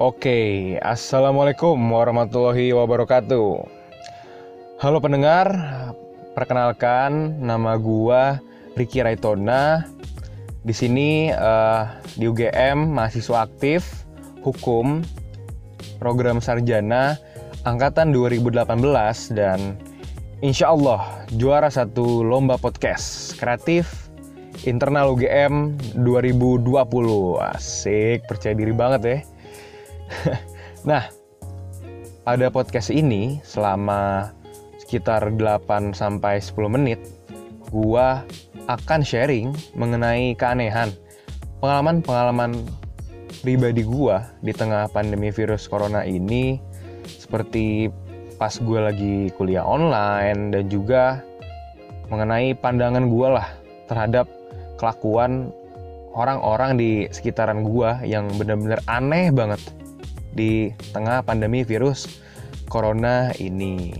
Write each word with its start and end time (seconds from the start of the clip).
Oke, 0.00 0.76
Assalamualaikum 0.80 1.76
warahmatullahi 1.76 2.72
wabarakatuh. 2.72 3.48
Halo 4.80 4.98
pendengar, 5.00 5.52
perkenalkan 6.32 7.36
nama 7.40 7.76
gua 7.76 8.40
Ricky 8.80 9.04
Raitona. 9.04 9.84
Di 10.60 10.72
sini 10.72 11.28
uh, 11.32 11.84
di 12.16 12.28
UGM 12.28 12.96
mahasiswa 12.96 13.44
aktif 13.44 14.08
hukum 14.40 15.04
program 16.00 16.40
sarjana 16.40 17.16
angkatan 17.68 18.12
2018 18.12 19.36
dan 19.36 19.76
insya 20.40 20.72
Allah 20.72 21.24
juara 21.36 21.68
satu 21.68 22.24
lomba 22.24 22.56
podcast 22.56 23.36
kreatif 23.36 24.09
internal 24.68 25.16
UGM 25.16 25.78
2020 26.00 26.74
asik 27.54 28.26
percaya 28.28 28.54
diri 28.56 28.74
banget 28.74 29.02
ya. 29.04 29.18
Nah 30.88 31.04
pada 32.24 32.48
podcast 32.48 32.88
ini 32.88 33.40
selama 33.44 34.32
sekitar 34.80 35.28
8 35.28 35.92
sampai 35.92 36.40
10 36.40 36.56
menit 36.72 37.00
gua 37.68 38.24
akan 38.66 39.04
sharing 39.04 39.52
mengenai 39.76 40.32
keanehan 40.36 40.88
pengalaman-pengalaman 41.60 42.56
pribadi 43.44 43.84
gua 43.84 44.24
di 44.40 44.56
tengah 44.56 44.88
pandemi 44.88 45.28
virus 45.28 45.68
corona 45.68 46.04
ini 46.04 46.60
seperti 47.06 47.92
pas 48.40 48.56
gue 48.56 48.80
lagi 48.80 49.16
kuliah 49.36 49.60
online 49.60 50.48
dan 50.48 50.64
juga 50.72 51.20
mengenai 52.08 52.56
pandangan 52.56 53.04
gue 53.12 53.28
lah 53.28 53.48
terhadap 53.84 54.39
kelakuan 54.80 55.52
orang-orang 56.16 56.80
di 56.80 56.90
sekitaran 57.12 57.60
gue 57.60 58.08
yang 58.08 58.26
benar-benar 58.40 58.80
aneh 58.88 59.28
banget 59.28 59.60
di 60.32 60.72
tengah 60.96 61.20
pandemi 61.20 61.60
virus 61.62 62.08
corona 62.72 63.30
ini. 63.36 63.92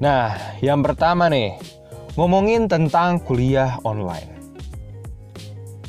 Nah, 0.00 0.32
yang 0.64 0.80
pertama 0.80 1.28
nih, 1.28 1.56
ngomongin 2.16 2.64
tentang 2.64 3.20
kuliah 3.20 3.76
online. 3.84 4.32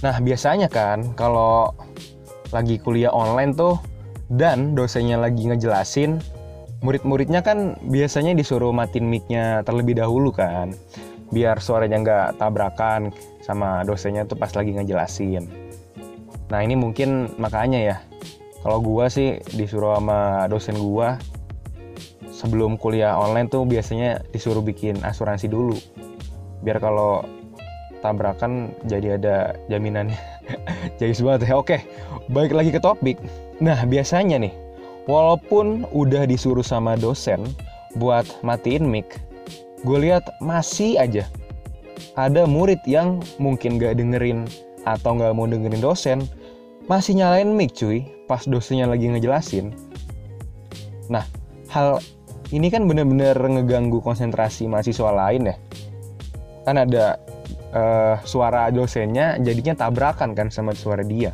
Nah, 0.03 0.15
biasanya 0.19 0.67
kan 0.67 1.15
kalau 1.15 1.71
lagi 2.51 2.79
kuliah 2.79 3.11
online 3.11 3.55
tuh 3.55 3.75
dan 4.31 4.75
dosennya 4.75 5.19
lagi 5.19 5.47
ngejelasin 5.47 6.19
murid-muridnya 6.83 7.41
kan 7.41 7.79
biasanya 7.89 8.37
disuruh 8.37 8.69
matiin 8.69 9.09
mic-nya 9.09 9.65
terlebih 9.65 9.97
dahulu 9.97 10.29
kan 10.29 10.75
biar 11.33 11.59
suaranya 11.59 11.97
nggak 12.03 12.27
tabrakan 12.39 13.11
sama 13.47 13.87
dosennya 13.87 14.27
tuh 14.27 14.35
pas 14.35 14.51
lagi 14.51 14.75
ngejelasin. 14.75 15.47
Nah 16.51 16.59
ini 16.59 16.75
mungkin 16.75 17.31
makanya 17.39 17.79
ya. 17.79 17.97
Kalau 18.59 18.83
gua 18.83 19.07
sih 19.07 19.39
disuruh 19.55 19.95
sama 19.95 20.51
dosen 20.51 20.75
gua 20.75 21.15
sebelum 22.27 22.75
kuliah 22.75 23.15
online 23.15 23.47
tuh 23.47 23.63
biasanya 23.63 24.19
disuruh 24.35 24.59
bikin 24.59 24.99
asuransi 25.07 25.47
dulu. 25.47 25.79
Biar 26.67 26.83
kalau 26.83 27.23
tabrakan 28.03 28.75
jadi 28.83 29.15
ada 29.15 29.55
jaminannya. 29.71 30.19
Jadi 30.99 31.13
banget 31.23 31.51
ya. 31.51 31.55
Oke 31.59 31.83
balik 32.27 32.51
lagi 32.51 32.75
ke 32.75 32.79
topik. 32.83 33.17
Nah 33.63 33.79
biasanya 33.87 34.37
nih 34.39 34.53
walaupun 35.07 35.87
udah 35.95 36.27
disuruh 36.27 36.63
sama 36.63 36.99
dosen 36.99 37.43
buat 37.95 38.27
matiin 38.43 38.85
mic, 38.85 39.17
gue 39.87 39.97
lihat 39.97 40.27
masih 40.43 40.99
aja 40.99 41.23
ada 42.17 42.49
murid 42.49 42.81
yang 42.89 43.21
mungkin 43.37 43.77
gak 43.77 43.97
dengerin 44.01 44.49
atau 44.87 45.17
gak 45.17 45.35
mau 45.35 45.45
dengerin 45.45 45.83
dosen, 45.83 46.19
masih 46.87 47.19
nyalain 47.19 47.51
mic 47.51 47.75
cuy 47.75 48.07
pas 48.25 48.43
dosennya 48.47 48.87
lagi 48.87 49.07
ngejelasin. 49.11 49.75
Nah, 51.07 51.23
hal 51.71 51.99
ini 52.51 52.71
kan 52.71 52.87
bener-bener 52.87 53.35
ngeganggu 53.35 53.99
konsentrasi 53.99 54.67
mahasiswa 54.71 55.11
lain 55.11 55.51
ya. 55.51 55.55
Kan 56.63 56.75
ada 56.79 57.19
uh, 57.71 58.15
suara 58.23 58.71
dosennya 58.71 59.39
jadinya 59.43 59.75
tabrakan 59.75 60.35
kan 60.35 60.47
sama 60.51 60.75
suara 60.75 61.03
dia. 61.03 61.31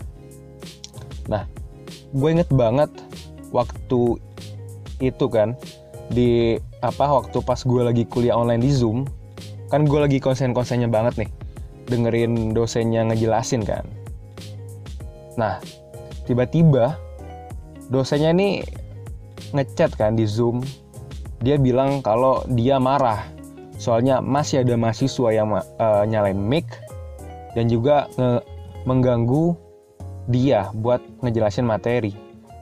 Nah, 1.30 1.46
gue 2.14 2.30
inget 2.30 2.50
banget 2.54 2.90
waktu 3.54 4.18
itu 5.02 5.26
kan 5.30 5.58
di 6.14 6.58
apa 6.84 7.24
waktu 7.24 7.40
pas 7.42 7.62
gue 7.64 7.82
lagi 7.82 8.04
kuliah 8.06 8.38
online 8.38 8.62
di 8.62 8.72
zoom 8.74 9.08
kan 9.74 9.90
gue 9.90 9.98
lagi 9.98 10.22
konsen-konsennya 10.22 10.86
banget 10.86 11.26
nih 11.26 11.30
dengerin 11.90 12.54
dosennya 12.54 13.10
ngejelasin 13.10 13.66
kan. 13.66 13.82
Nah 15.34 15.58
tiba-tiba 16.30 16.94
dosennya 17.90 18.38
ini 18.38 18.62
ngechat 19.50 19.98
kan 19.98 20.14
di 20.14 20.30
zoom. 20.30 20.62
Dia 21.42 21.58
bilang 21.58 22.06
kalau 22.06 22.46
dia 22.54 22.78
marah 22.78 23.26
soalnya 23.82 24.22
masih 24.22 24.62
ada 24.62 24.78
mahasiswa 24.78 25.34
yang 25.34 25.50
uh, 25.58 26.06
nyalain 26.06 26.38
mic 26.38 26.70
dan 27.58 27.66
juga 27.66 28.06
mengganggu 28.86 29.58
dia 30.30 30.70
buat 30.78 31.02
ngejelasin 31.26 31.66
materi. 31.66 32.14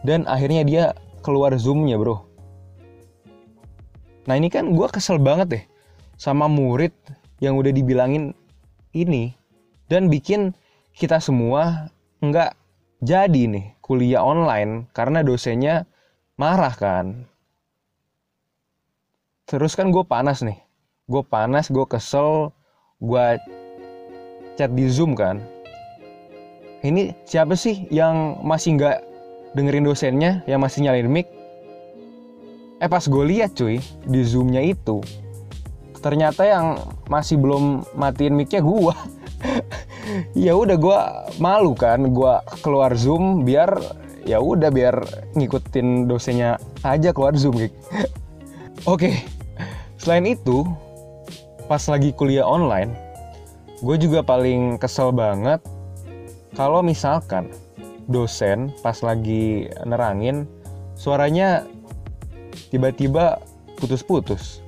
Dan 0.08 0.24
akhirnya 0.32 0.64
dia 0.64 0.84
keluar 1.28 1.52
zoomnya 1.60 2.00
bro. 2.00 2.24
Nah 4.32 4.40
ini 4.40 4.48
kan 4.48 4.72
gue 4.72 4.88
kesel 4.88 5.20
banget 5.20 5.48
deh 5.60 5.64
sama 6.22 6.46
murid 6.46 6.94
yang 7.42 7.58
udah 7.58 7.74
dibilangin 7.74 8.38
ini 8.94 9.34
dan 9.90 10.06
bikin 10.06 10.54
kita 10.94 11.18
semua 11.18 11.90
nggak 12.22 12.54
jadi 13.02 13.50
nih 13.50 13.74
kuliah 13.82 14.22
online 14.22 14.86
karena 14.94 15.26
dosennya 15.26 15.90
marah 16.38 16.78
kan. 16.78 17.26
Terus 19.50 19.74
kan 19.74 19.90
gue 19.90 20.06
panas 20.06 20.46
nih 20.46 20.62
gue 21.10 21.26
panas 21.26 21.74
gue 21.74 21.86
kesel 21.90 22.54
gue 23.02 23.26
chat 24.62 24.70
di 24.78 24.86
zoom 24.94 25.18
kan. 25.18 25.42
Ini 26.86 27.18
siapa 27.26 27.58
sih 27.58 27.90
yang 27.90 28.38
masih 28.46 28.78
nggak 28.78 28.98
dengerin 29.58 29.90
dosennya 29.90 30.46
yang 30.46 30.62
masih 30.62 30.86
nyalain 30.86 31.10
mic? 31.10 31.26
Eh 32.78 32.86
pas 32.86 33.02
gue 33.10 33.24
lihat 33.26 33.58
cuy 33.58 33.82
di 34.06 34.22
zoomnya 34.22 34.62
itu 34.62 35.02
ternyata 36.02 36.44
yang 36.44 36.82
masih 37.08 37.38
belum 37.38 37.86
matiin 37.94 38.34
micnya 38.34 38.60
gue 38.60 38.96
ya 40.50 40.58
udah 40.58 40.78
gue 40.78 41.00
malu 41.38 41.78
kan 41.78 42.02
gue 42.02 42.34
keluar 42.66 42.94
zoom 42.98 43.46
biar 43.46 43.70
ya 44.26 44.42
udah 44.42 44.70
biar 44.70 45.02
ngikutin 45.38 46.10
dosennya 46.10 46.58
aja 46.82 47.14
keluar 47.14 47.38
zoom 47.38 47.58
oke 48.92 49.12
selain 50.02 50.26
itu 50.26 50.66
pas 51.70 51.82
lagi 51.88 52.12
kuliah 52.12 52.46
online 52.46 52.92
gue 53.82 53.96
juga 53.98 54.26
paling 54.26 54.82
kesel 54.82 55.14
banget 55.14 55.62
kalau 56.58 56.84
misalkan 56.84 57.48
dosen 58.10 58.74
pas 58.84 58.98
lagi 59.06 59.72
nerangin 59.88 60.50
suaranya 61.02 61.66
tiba-tiba 62.70 63.42
putus-putus. 63.82 64.62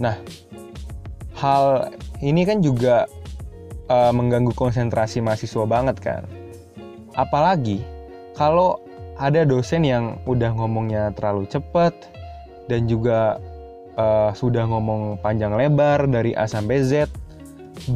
Nah, 0.00 0.16
hal 1.36 1.92
ini 2.24 2.48
kan 2.48 2.64
juga 2.64 3.04
uh, 3.92 4.10
mengganggu 4.10 4.56
konsentrasi 4.56 5.20
mahasiswa 5.20 5.64
banget 5.68 5.96
kan. 6.00 6.22
Apalagi 7.12 7.84
kalau 8.32 8.80
ada 9.20 9.44
dosen 9.44 9.84
yang 9.84 10.16
udah 10.24 10.56
ngomongnya 10.56 11.12
terlalu 11.12 11.44
cepat 11.44 11.92
dan 12.72 12.88
juga 12.88 13.36
uh, 14.00 14.32
sudah 14.32 14.64
ngomong 14.64 15.20
panjang 15.20 15.52
lebar 15.52 16.08
dari 16.08 16.32
A 16.32 16.48
sampai 16.48 16.80
Z 16.80 17.12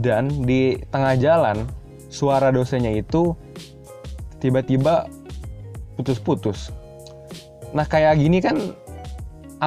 dan 0.04 0.28
di 0.44 0.76
tengah 0.92 1.16
jalan 1.16 1.64
suara 2.12 2.52
dosennya 2.52 2.92
itu 2.92 3.32
tiba-tiba 4.44 5.08
putus-putus. 5.96 6.68
Nah 7.72 7.88
kayak 7.88 8.20
gini 8.20 8.44
kan 8.44 8.76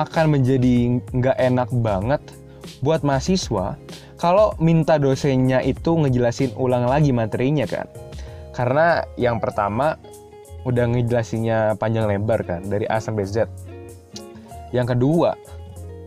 akan 0.04 0.38
menjadi 0.38 1.02
nggak 1.16 1.38
enak 1.40 1.70
banget 1.82 2.22
buat 2.84 3.02
mahasiswa 3.02 3.80
kalau 4.18 4.58
minta 4.58 4.98
dosennya 4.98 5.62
itu 5.62 5.94
ngejelasin 5.94 6.58
ulang 6.58 6.90
lagi 6.90 7.14
materinya 7.14 7.70
kan. 7.70 7.86
Karena 8.50 9.06
yang 9.14 9.38
pertama 9.38 9.94
udah 10.66 10.90
ngejelasinnya 10.90 11.78
panjang 11.78 12.10
lebar 12.10 12.42
kan 12.42 12.66
dari 12.66 12.90
A 12.90 12.98
sampai 12.98 13.30
Z. 13.30 13.46
Yang 14.74 14.98
kedua 14.98 15.38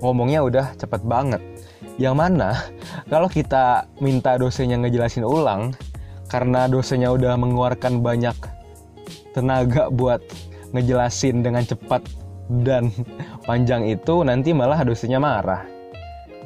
ngomongnya 0.02 0.42
udah 0.42 0.66
cepet 0.74 1.06
banget. 1.06 1.38
Yang 2.02 2.14
mana 2.18 2.50
kalau 3.12 3.30
kita 3.30 3.86
minta 4.02 4.34
dosennya 4.34 4.82
ngejelasin 4.82 5.22
ulang 5.22 5.70
karena 6.26 6.66
dosennya 6.66 7.14
udah 7.14 7.38
mengeluarkan 7.38 8.02
banyak 8.02 8.34
tenaga 9.30 9.86
buat 9.86 10.18
ngejelasin 10.74 11.46
dengan 11.46 11.62
cepat 11.62 12.02
dan 12.66 12.90
panjang 13.50 13.82
itu 13.90 14.22
nanti 14.22 14.54
malah 14.54 14.86
dosennya 14.86 15.18
marah. 15.18 15.66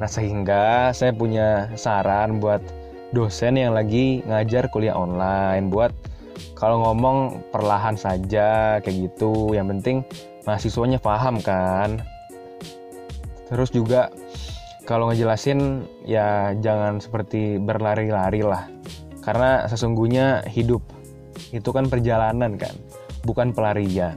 Nah 0.00 0.08
sehingga 0.08 0.88
saya 0.96 1.12
punya 1.12 1.68
saran 1.76 2.40
buat 2.40 2.64
dosen 3.12 3.60
yang 3.60 3.76
lagi 3.76 4.24
ngajar 4.24 4.72
kuliah 4.72 4.96
online 4.96 5.68
buat 5.68 5.92
kalau 6.56 6.80
ngomong 6.80 7.44
perlahan 7.52 7.92
saja 7.92 8.80
kayak 8.80 9.12
gitu. 9.12 9.52
Yang 9.52 9.66
penting 9.76 9.96
mahasiswanya 10.48 10.96
paham 10.96 11.44
kan. 11.44 12.00
Terus 13.52 13.68
juga 13.68 14.08
kalau 14.88 15.12
ngejelasin 15.12 15.84
ya 16.08 16.56
jangan 16.56 17.04
seperti 17.04 17.60
berlari-lari 17.60 18.40
lah. 18.40 18.64
Karena 19.20 19.68
sesungguhnya 19.68 20.40
hidup 20.48 20.80
itu 21.52 21.68
kan 21.68 21.84
perjalanan 21.92 22.56
kan 22.56 22.72
bukan 23.28 23.52
pelarian 23.52 24.16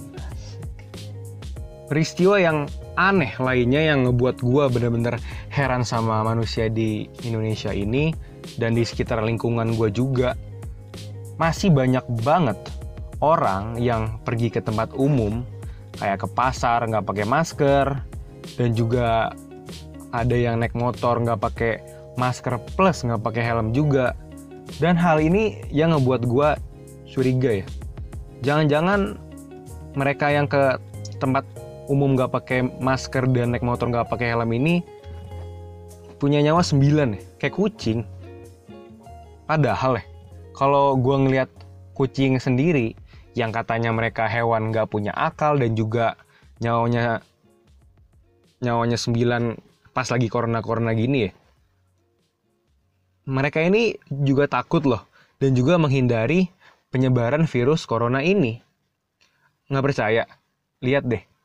peristiwa 1.87 2.37
yang 2.37 2.67
aneh 2.99 3.31
lainnya 3.39 3.81
yang 3.81 4.07
ngebuat 4.07 4.43
gue 4.43 4.63
bener-bener 4.69 5.15
heran 5.49 5.87
sama 5.87 6.21
manusia 6.21 6.67
di 6.67 7.07
Indonesia 7.23 7.71
ini 7.71 8.11
dan 8.59 8.75
di 8.75 8.83
sekitar 8.83 9.23
lingkungan 9.23 9.75
gue 9.75 9.89
juga 9.91 10.35
masih 11.39 11.71
banyak 11.71 12.03
banget 12.21 12.57
orang 13.23 13.79
yang 13.81 14.19
pergi 14.21 14.53
ke 14.53 14.61
tempat 14.61 14.93
umum 14.93 15.41
kayak 15.97 16.25
ke 16.25 16.27
pasar 16.29 16.85
nggak 16.85 17.05
pakai 17.05 17.25
masker 17.25 17.85
dan 18.57 18.69
juga 18.77 19.33
ada 20.15 20.35
yang 20.35 20.61
naik 20.61 20.77
motor 20.77 21.19
nggak 21.19 21.41
pakai 21.41 21.73
masker 22.17 22.57
plus 22.75 23.03
nggak 23.05 23.21
pakai 23.21 23.43
helm 23.45 23.71
juga. 23.71 24.17
Dan 24.81 24.99
hal 24.99 25.23
ini 25.23 25.63
yang 25.71 25.95
ngebuat 25.95 26.27
gue 26.27 26.49
curiga 27.07 27.63
ya. 27.63 27.67
Jangan-jangan 28.43 29.15
mereka 29.95 30.27
yang 30.29 30.45
ke 30.45 30.77
tempat 31.17 31.47
umum 31.87 32.13
nggak 32.13 32.31
pakai 32.31 32.59
masker 32.83 33.25
dan 33.31 33.55
naik 33.55 33.63
motor 33.63 33.87
nggak 33.87 34.11
pakai 34.11 34.35
helm 34.35 34.51
ini 34.53 34.83
punya 36.19 36.43
nyawa 36.43 36.61
sembilan 36.61 37.15
ya. 37.15 37.21
Kayak 37.39 37.55
kucing. 37.55 37.99
Padahal 39.47 39.99
ya 40.01 40.05
kalau 40.57 40.97
gue 40.99 41.15
ngelihat 41.15 41.49
kucing 41.95 42.37
sendiri 42.37 42.93
yang 43.37 43.53
katanya 43.53 43.93
mereka 43.93 44.25
hewan 44.25 44.73
nggak 44.73 44.89
punya 44.89 45.13
akal 45.13 45.55
dan 45.55 45.77
juga 45.77 46.17
nyawanya 46.59 47.21
nyawanya 48.65 48.97
sembilan 48.97 49.53
pas 49.93 50.09
lagi 50.09 50.25
corona 50.25 50.65
corona 50.65 50.97
gini 50.97 51.29
ya 51.29 51.31
mereka 53.27 53.59
ini 53.61 53.93
juga 54.09 54.47
takut 54.47 54.87
loh 54.87 55.03
dan 55.37 55.53
juga 55.53 55.75
menghindari 55.77 56.47
penyebaran 56.89 57.43
virus 57.43 57.83
corona 57.83 58.23
ini. 58.23 58.63
Nggak 59.67 59.83
percaya. 59.83 60.23
Lihat 60.79 61.03
deh 61.03 61.36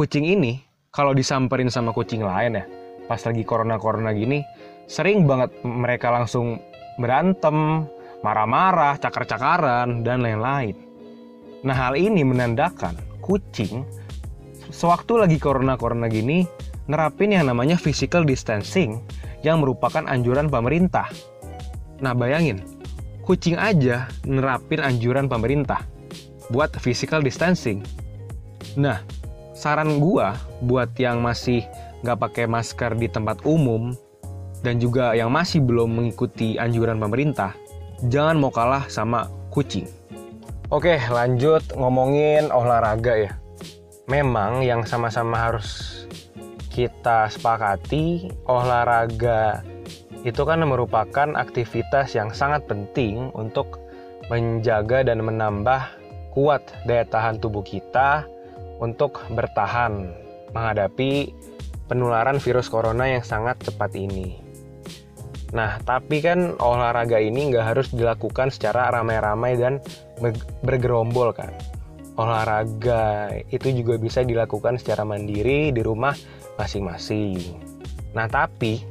kucing 0.00 0.24
ini 0.24 0.64
kalau 0.88 1.12
disamperin 1.12 1.68
sama 1.68 1.92
kucing 1.92 2.24
lain 2.24 2.56
ya 2.56 2.64
pas 3.04 3.20
lagi 3.20 3.44
corona 3.44 3.76
corona 3.76 4.16
gini 4.16 4.40
sering 4.88 5.28
banget 5.28 5.52
mereka 5.60 6.08
langsung 6.08 6.56
berantem 6.96 7.84
marah-marah, 8.20 9.00
cakar-cakaran, 9.00 10.04
dan 10.04 10.20
lain-lain. 10.20 10.76
Nah, 11.64 11.76
hal 11.76 11.96
ini 11.96 12.24
menandakan 12.24 12.96
kucing 13.20 13.84
sewaktu 14.72 15.20
lagi 15.20 15.36
corona-corona 15.36 16.08
gini 16.08 16.44
nerapin 16.88 17.36
yang 17.36 17.48
namanya 17.48 17.76
physical 17.76 18.24
distancing 18.24 19.04
yang 19.44 19.60
merupakan 19.60 20.04
anjuran 20.08 20.48
pemerintah. 20.48 21.08
Nah, 22.00 22.16
bayangin, 22.16 22.64
kucing 23.24 23.60
aja 23.60 24.08
nerapin 24.24 24.80
anjuran 24.80 25.28
pemerintah 25.28 25.84
buat 26.48 26.72
physical 26.80 27.20
distancing. 27.20 27.84
Nah, 28.76 29.04
saran 29.60 30.00
gua 30.00 30.40
buat 30.64 30.96
yang 30.96 31.20
masih 31.20 31.68
nggak 32.00 32.16
pakai 32.16 32.44
masker 32.48 32.96
di 32.96 33.12
tempat 33.12 33.44
umum 33.44 33.92
dan 34.64 34.80
juga 34.80 35.12
yang 35.12 35.28
masih 35.28 35.60
belum 35.60 36.00
mengikuti 36.00 36.56
anjuran 36.56 36.96
pemerintah, 36.96 37.52
jangan 38.08 38.40
mau 38.40 38.48
kalah 38.48 38.88
sama 38.88 39.28
kucing. 39.52 39.84
Oke, 40.72 40.96
lanjut 41.12 41.60
ngomongin 41.76 42.48
olahraga 42.48 43.16
ya. 43.20 43.32
Memang 44.08 44.64
yang 44.64 44.88
sama-sama 44.88 45.36
harus 45.36 46.00
kita 46.72 47.28
sepakati, 47.28 48.32
olahraga 48.48 49.60
itu 50.24 50.44
kan 50.44 50.60
merupakan 50.64 51.28
aktivitas 51.36 52.12
yang 52.12 52.32
sangat 52.32 52.64
penting 52.68 53.32
untuk 53.32 53.80
menjaga 54.28 55.02
dan 55.02 55.24
menambah 55.24 55.80
kuat 56.36 56.62
daya 56.84 57.02
tahan 57.08 57.40
tubuh 57.40 57.64
kita 57.64 58.28
untuk 58.80 59.22
bertahan 59.30 60.10
menghadapi 60.56 61.30
penularan 61.86 62.42
virus 62.42 62.66
corona 62.66 63.06
yang 63.06 63.22
sangat 63.22 63.60
cepat 63.62 63.94
ini. 63.94 64.40
Nah, 65.50 65.82
tapi 65.82 66.22
kan 66.22 66.54
olahraga 66.62 67.18
ini 67.18 67.50
nggak 67.50 67.74
harus 67.74 67.90
dilakukan 67.90 68.54
secara 68.54 68.94
ramai-ramai 68.94 69.58
dan 69.58 69.82
bergerombol 70.62 71.34
kan. 71.34 71.50
Olahraga 72.14 73.34
itu 73.50 73.74
juga 73.74 73.98
bisa 73.98 74.22
dilakukan 74.22 74.78
secara 74.78 75.02
mandiri 75.02 75.74
di 75.74 75.82
rumah 75.82 76.14
masing-masing. 76.54 77.38
Nah, 78.14 78.30
tapi 78.30 78.82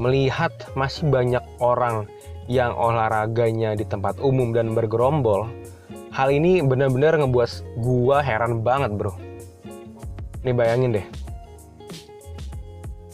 melihat 0.00 0.52
masih 0.72 1.12
banyak 1.12 1.44
orang 1.60 2.08
yang 2.48 2.72
olahraganya 2.76 3.76
di 3.76 3.84
tempat 3.84 4.20
umum 4.20 4.52
dan 4.52 4.72
bergerombol, 4.72 5.48
hal 6.14 6.30
ini 6.30 6.62
benar-benar 6.62 7.18
ngebuat 7.18 7.82
gua 7.82 8.22
heran 8.22 8.62
banget, 8.62 8.94
Bro. 8.94 9.18
Nih 10.46 10.54
bayangin 10.54 10.94
deh, 10.94 11.06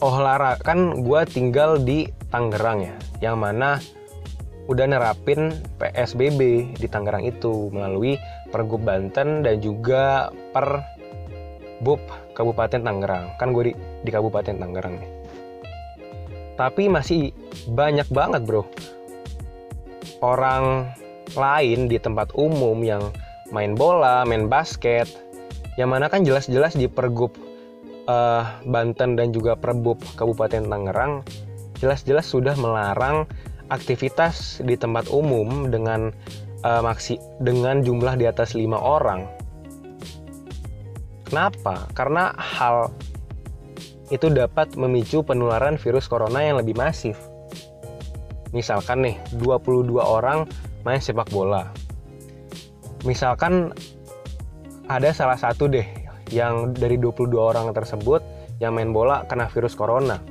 olahraga 0.01 0.61
kan 0.65 1.05
gue 1.05 1.21
tinggal 1.29 1.77
di 1.77 2.09
Tangerang 2.33 2.83
ya 2.83 2.95
yang 3.21 3.37
mana 3.37 3.77
udah 4.65 4.85
nerapin 4.89 5.53
PSBB 5.77 6.73
di 6.75 6.87
Tangerang 6.89 7.25
itu 7.25 7.69
melalui 7.69 8.17
Pergub 8.49 8.81
Banten 8.81 9.45
dan 9.45 9.61
juga 9.61 10.33
per 10.51 10.83
BUP 11.81 12.01
Kabupaten 12.37 12.81
Tangerang. 12.81 13.37
Kan 13.37 13.53
gue 13.53 13.71
di, 13.71 13.73
di 14.05 14.09
Kabupaten 14.13 14.57
Tangerang 14.57 14.95
nih. 15.01 15.11
Tapi 16.57 16.87
masih 16.89 17.33
banyak 17.69 18.05
banget 18.13 18.45
bro. 18.45 18.65
Orang 20.21 20.93
lain 21.35 21.87
di 21.87 21.97
tempat 21.97 22.33
umum 22.35 22.79
yang 22.81 23.13
main 23.51 23.75
bola, 23.75 24.23
main 24.23 24.47
basket 24.47 25.07
yang 25.79 25.91
mana 25.91 26.11
kan 26.11 26.27
jelas-jelas 26.27 26.75
di 26.75 26.87
Pergub 26.91 27.31
uh, 28.07 28.43
Banten 28.67 29.15
dan 29.15 29.31
juga 29.31 29.55
Perbub 29.55 29.99
Kabupaten 30.19 30.67
Tangerang 30.67 31.23
jelas-jelas 31.79 32.29
sudah 32.29 32.53
melarang 32.59 33.25
aktivitas 33.71 34.61
di 34.61 34.75
tempat 34.75 35.09
umum 35.09 35.71
dengan 35.71 36.13
uh, 36.61 36.81
maksi 36.83 37.17
dengan 37.41 37.81
jumlah 37.81 38.19
di 38.19 38.29
atas 38.29 38.53
lima 38.53 38.77
orang. 38.77 39.25
Kenapa? 41.25 41.87
Karena 41.95 42.35
hal 42.35 42.91
itu 44.11 44.27
dapat 44.27 44.75
memicu 44.75 45.23
penularan 45.23 45.79
virus 45.79 46.05
corona 46.11 46.43
yang 46.43 46.59
lebih 46.59 46.75
masif. 46.75 47.15
Misalkan 48.51 49.07
nih, 49.07 49.15
22 49.39 49.95
orang 49.95 50.43
main 50.85 51.01
sepak 51.01 51.29
bola. 51.29 51.69
Misalkan 53.05 53.73
ada 54.85 55.09
salah 55.15 55.37
satu 55.37 55.65
deh 55.65 55.85
yang 56.29 56.71
dari 56.75 56.95
22 56.95 57.33
orang 57.37 57.73
tersebut 57.73 58.21
yang 58.61 58.77
main 58.77 58.93
bola 58.93 59.25
kena 59.25 59.49
virus 59.49 59.73
corona. 59.73 60.21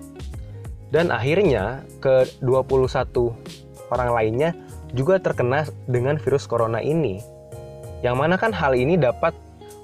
Dan 0.90 1.14
akhirnya 1.14 1.86
ke 2.02 2.26
21 2.42 3.30
orang 3.94 4.10
lainnya 4.10 4.50
juga 4.90 5.22
terkena 5.22 5.66
dengan 5.86 6.18
virus 6.18 6.46
corona 6.50 6.82
ini. 6.82 7.22
Yang 8.02 8.16
mana 8.16 8.34
kan 8.40 8.50
hal 8.50 8.74
ini 8.74 8.98
dapat 8.98 9.34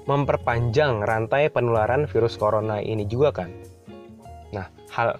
memperpanjang 0.07 1.03
rantai 1.03 1.51
penularan 1.51 2.07
virus 2.07 2.39
corona 2.39 2.79
ini 2.79 3.03
juga 3.07 3.43
kan. 3.43 3.51
Nah, 4.55 4.67
hal 4.91 5.19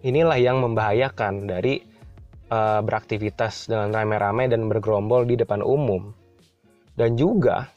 inilah 0.00 0.40
yang 0.40 0.64
membahayakan 0.64 1.44
dari 1.48 1.84
uh, 2.48 2.80
beraktivitas 2.84 3.68
dengan 3.68 3.92
rame-rame 3.92 4.48
dan 4.50 4.66
bergerombol 4.66 5.24
di 5.24 5.38
depan 5.38 5.64
umum. 5.64 6.12
Dan 6.98 7.14
juga 7.14 7.70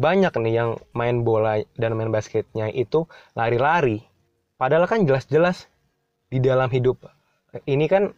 banyak 0.00 0.32
nih 0.32 0.54
yang 0.54 0.70
main 0.96 1.26
bola 1.26 1.60
dan 1.76 1.98
main 1.98 2.08
basketnya 2.08 2.72
itu 2.72 3.04
lari-lari. 3.36 4.00
Padahal 4.56 4.88
kan 4.88 5.04
jelas-jelas 5.04 5.68
di 6.30 6.38
dalam 6.38 6.70
hidup 6.70 7.02
ini 7.66 7.90
kan 7.90 8.14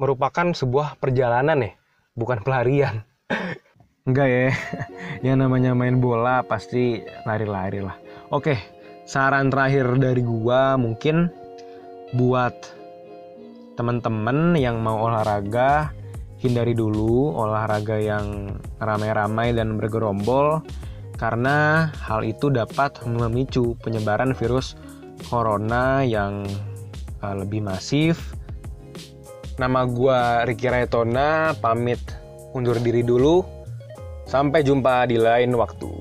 merupakan 0.00 0.50
sebuah 0.50 0.98
perjalanan 0.98 1.62
nih, 1.62 1.74
bukan 2.18 2.42
pelarian. 2.42 3.06
Enggak 4.08 4.28
ya, 4.28 4.50
yang 5.26 5.38
namanya 5.38 5.78
main 5.78 6.02
bola 6.02 6.42
pasti 6.42 6.98
lari-lari 7.22 7.78
lah. 7.78 7.94
Oke, 8.34 8.58
saran 9.06 9.52
terakhir 9.52 9.94
dari 10.02 10.26
gua 10.26 10.74
mungkin 10.74 11.30
buat 12.18 12.81
teman-teman 13.74 14.56
yang 14.58 14.80
mau 14.80 15.08
olahraga 15.08 15.92
hindari 16.42 16.74
dulu 16.74 17.38
olahraga 17.38 18.02
yang 18.02 18.58
ramai-ramai 18.82 19.54
dan 19.54 19.78
bergerombol 19.78 20.60
karena 21.14 21.86
hal 22.02 22.26
itu 22.26 22.50
dapat 22.50 22.98
memicu 23.06 23.78
penyebaran 23.78 24.34
virus 24.34 24.74
corona 25.30 26.02
yang 26.02 26.42
uh, 27.22 27.34
lebih 27.38 27.62
masif. 27.62 28.34
Nama 29.54 29.86
gue 29.86 30.20
Ricky 30.50 30.66
Raetona, 30.66 31.54
pamit 31.62 32.02
undur 32.50 32.74
diri 32.82 33.06
dulu. 33.06 33.46
Sampai 34.26 34.66
jumpa 34.66 35.06
di 35.06 35.20
lain 35.20 35.54
waktu. 35.54 35.92